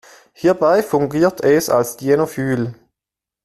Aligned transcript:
Hierbei 0.33 0.81
fungiert 0.81 1.41
es 1.43 1.69
als 1.69 1.95
Dienophil. 1.95 2.73